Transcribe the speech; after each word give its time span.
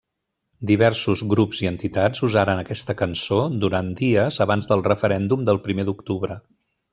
Diversos 0.69 1.21
grups 1.33 1.59
i 1.65 1.69
entitats 1.71 2.23
usaren 2.27 2.61
aquesta 2.61 2.95
cançó 3.03 3.39
durant 3.65 3.93
dies 4.01 4.41
abans 4.47 4.71
del 4.73 4.83
referèndum 4.89 5.45
del 5.51 5.63
primer 5.69 5.87
d'octubre. 5.93 6.41